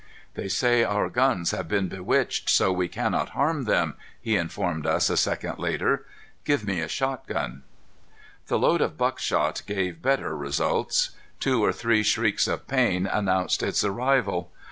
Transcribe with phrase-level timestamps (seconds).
[0.33, 5.11] "They say our guns have been bewitched so we cannot harm them," he informed us
[5.11, 6.07] a second later.
[6.43, 7.61] "Give me a shotgun."
[8.47, 11.11] The load of buckshot gave better results.
[11.39, 14.49] Two or three shrieks of pain announced its arrival.